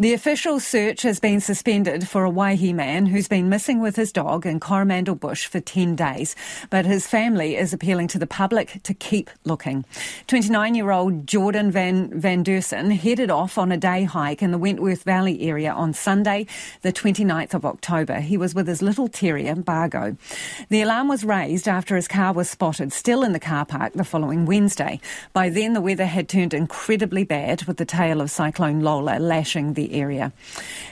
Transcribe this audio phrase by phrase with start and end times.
[0.00, 4.12] The official search has been suspended for a Waihi man who's been missing with his
[4.12, 6.36] dog in Coromandel Bush for 10 days,
[6.70, 9.84] but his family is appealing to the public to keep looking.
[10.28, 14.56] 29 year old Jordan Van, Van Deurson headed off on a day hike in the
[14.56, 16.46] Wentworth Valley area on Sunday,
[16.82, 18.20] the 29th of October.
[18.20, 20.16] He was with his little terrier, Bargo.
[20.68, 24.04] The alarm was raised after his car was spotted still in the car park the
[24.04, 25.00] following Wednesday.
[25.32, 29.72] By then, the weather had turned incredibly bad with the tail of Cyclone Lola lashing
[29.72, 30.32] the area.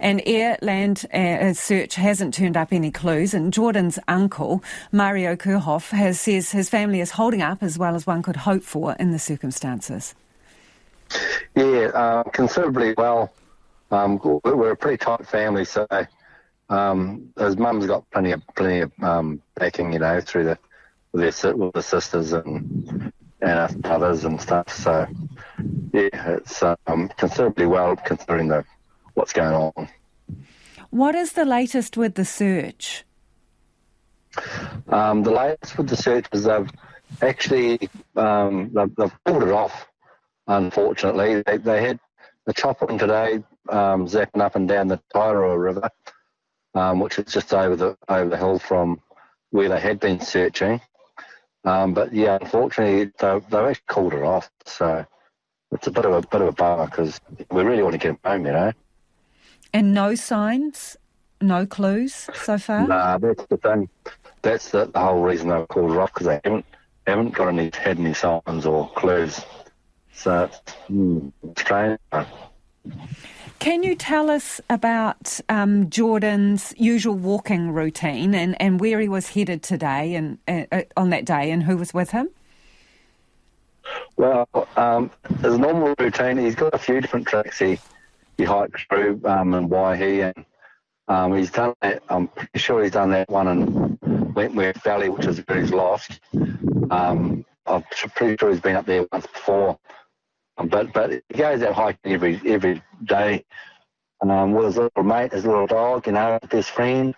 [0.00, 5.90] An air land uh, search hasn't turned up any clues, and Jordan's uncle, Mario Kerkhof,
[5.90, 9.10] has, says his family is holding up as well as one could hope for in
[9.10, 10.14] the circumstances.
[11.54, 13.32] Yeah, uh, considerably well.
[13.90, 15.86] Um, we're a pretty tight family, so
[16.70, 20.58] um, his mum's got plenty of plenty of um, backing, you know, through the
[21.12, 23.12] with, their, with the sisters and
[23.42, 24.72] and brothers and stuff.
[24.72, 25.06] So
[25.92, 28.64] yeah, it's um, considerably well considering the
[29.14, 29.88] what's going on.
[30.90, 33.04] What is the latest with the search?
[34.88, 36.70] Um, the latest with the search is they've
[37.20, 39.88] actually um, they've, they've, pulled it off.
[40.46, 41.98] Unfortunately, they, they had
[42.46, 45.90] the chopper today um, zapping up and down the Tairua River,
[46.74, 49.00] um, which is just over the over the hill from
[49.50, 50.80] where they had been searching.
[51.64, 54.50] Um, but yeah, unfortunately, they, they've actually called it off.
[54.66, 55.06] So
[55.70, 58.10] it's a bit of a bit of a bummer because we really want to get
[58.10, 58.72] him home, you know.
[59.72, 60.96] And no signs,
[61.40, 62.86] no clues so far.
[62.86, 63.88] Nah, that's the thing.
[64.42, 66.66] That's the, the whole reason they called it off because they haven't
[67.06, 69.40] haven't got any had any signs or clues.
[70.12, 71.98] So it's hmm, strange.
[73.58, 79.30] Can you tell us about um, Jordan's usual walking routine and, and where he was
[79.30, 82.28] headed today and uh on that day and who was with him?
[84.16, 85.10] Well, um,
[85.42, 87.78] his normal routine, he's got a few different tracks he,
[88.42, 90.44] he hikes through um, in Waihi and
[91.08, 95.26] um, he's done that, I'm pretty sure he's done that one in Wentworth Valley, which
[95.26, 96.20] is where he's lost.
[96.90, 97.84] Um, I'm
[98.16, 99.78] pretty sure he's been up there once before.
[100.58, 103.44] Um, but but he goes out hiking every every day
[104.20, 107.14] um, with his little mate, his little dog, you know, best friend,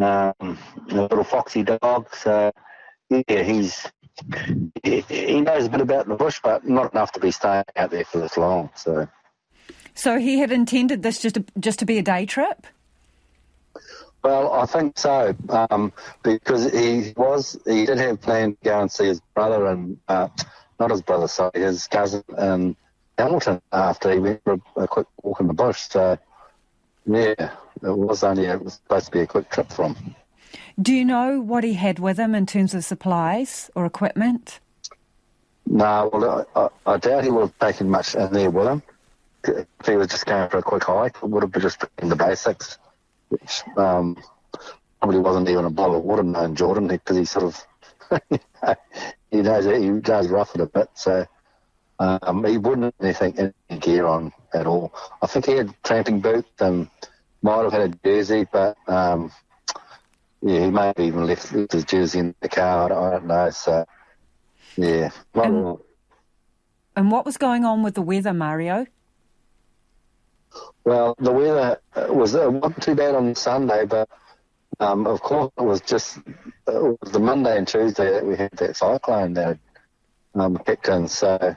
[0.00, 0.56] um, a
[0.90, 2.14] little foxy dog.
[2.14, 2.52] So
[3.10, 3.86] yeah, he's
[4.82, 7.90] he, he knows a bit about the bush, but not enough to be staying out
[7.90, 8.70] there for this long.
[8.74, 9.08] So.
[9.94, 12.66] So he had intended this just to, just to be a day trip.
[14.22, 15.92] Well, I think so, um,
[16.22, 20.28] because he was he did have planned to go and see his brother and uh,
[20.80, 22.76] not his brother, sorry, his cousin in
[23.16, 25.82] Hamilton after he went for a, a quick walk in the bush.
[25.88, 26.18] So,
[27.06, 27.50] yeah, it
[27.82, 30.14] was only it was supposed to be a quick trip for him.
[30.80, 34.60] Do you know what he had with him in terms of supplies or equipment?
[35.66, 36.46] No, well,
[36.86, 38.82] I, I doubt he would have taken much in there with him.
[39.48, 42.08] If he was just going for a quick hike, it would have been just in
[42.08, 42.78] the basics,
[43.28, 44.16] which um,
[45.00, 47.66] probably wasn't even a bottle of water known Jordan because he sort of
[49.30, 51.26] he knows he does rough it a bit, so
[51.98, 54.92] um, he wouldn't have anything any gear on at all.
[55.20, 56.88] I think he had tramping boots and
[57.42, 59.32] might have had a jersey, but um,
[60.42, 62.84] yeah, he may have even left, left his jersey in the car.
[62.84, 63.50] I don't, I don't know.
[63.50, 63.84] So
[64.76, 65.10] yeah.
[65.34, 65.78] And,
[66.96, 68.86] and what was going on with the weather, Mario?
[70.84, 74.08] Well, the weather was uh, wasn't too bad on Sunday, but
[74.80, 78.52] um, of course, it was just it was the Monday and Tuesday that we had
[78.52, 79.58] that cyclone that
[80.34, 81.08] um, kicked in.
[81.08, 81.56] So,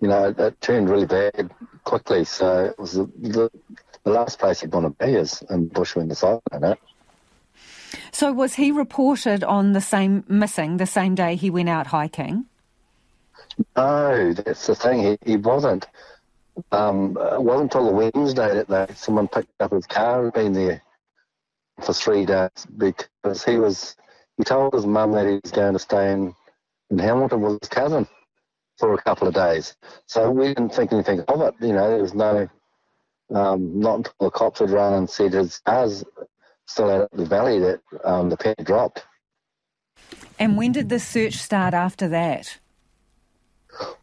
[0.00, 1.50] you know, it, it, turned really bad
[1.84, 2.24] quickly.
[2.24, 3.50] So it was the, the,
[4.04, 6.78] the last place you'd want to be is in bush when the cyclone hit.
[8.12, 12.46] So was he reported on the same missing the same day he went out hiking?
[13.76, 15.00] No, that's the thing.
[15.00, 15.86] He, he wasn't.
[16.70, 20.24] Um, it wasn't until the Wednesday that they, someone picked up his car.
[20.24, 20.82] He'd been there
[21.82, 23.96] for three days because he was
[24.36, 26.34] he told his mum that he was going to stay in,
[26.90, 28.06] in Hamilton with his cousin
[28.78, 29.76] for a couple of days.
[30.06, 31.54] So we didn't think anything of it.
[31.60, 32.48] You know, there was no
[33.34, 36.04] um, not until the cops had run and said his car's
[36.66, 39.04] still out the valley that um, the pen dropped.
[40.38, 42.58] And when did the search start after that?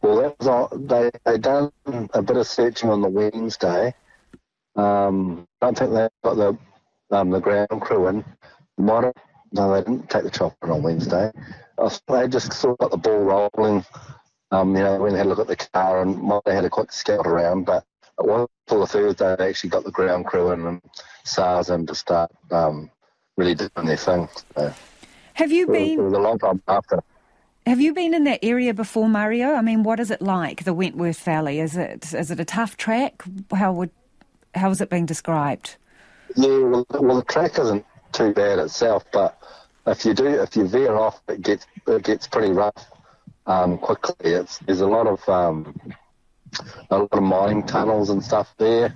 [0.02, 1.72] Well, that was on, they they done
[2.12, 3.94] a bit of searching on the Wednesday.
[4.76, 6.58] Um, I don't think they got the
[7.10, 8.24] um, the ground crew in.
[8.78, 9.14] Might have,
[9.52, 11.30] no, they didn't take the chopper on Wednesday.
[12.08, 13.84] they just sort of got the ball rolling.
[14.50, 16.64] Um, you know, when they had a look at the car and might have had
[16.64, 17.84] a quick scout around, but
[18.18, 20.82] it wasn't until the Thursday they actually got the ground crew in and
[21.24, 22.90] SARS in to start um,
[23.36, 24.28] really doing their thing.
[24.54, 24.74] So,
[25.34, 25.98] have you been?
[25.98, 27.02] It was a long time after.
[27.66, 29.54] Have you been in that area before, Mario?
[29.54, 31.60] I mean, what is it like, the Wentworth Valley?
[31.60, 33.22] Is it is it a tough track?
[33.54, 33.90] How would
[34.54, 35.76] how's it being described?
[36.34, 39.38] Yeah, well, well, the track isn't too bad itself, but
[39.86, 42.86] if you do, if you veer off, it gets it gets pretty rough
[43.46, 44.32] um, quickly.
[44.32, 45.80] It's there's a lot of um,
[46.90, 48.92] a lot of mining tunnels and stuff there,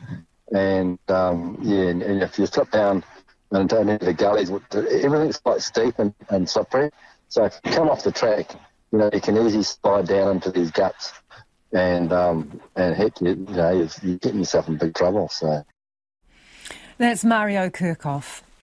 [0.53, 3.05] and um, yeah, and, and, if you slip down
[3.53, 6.91] and into the gullies, everything's quite steep and, and slippery.
[7.29, 8.51] So if you come off the track,
[8.93, 11.13] you know you can easily slide down into these guts,
[11.73, 15.29] and um, and heck, you, you know you're getting yourself in big trouble.
[15.29, 15.65] So
[16.99, 18.43] that's Mario Kerkhof.